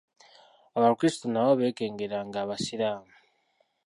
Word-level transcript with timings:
Abakristu 0.77 1.25
nabo 1.29 1.51
ne 1.53 1.57
beekengeranga 1.59 2.37
Abaisiramu. 2.41 3.13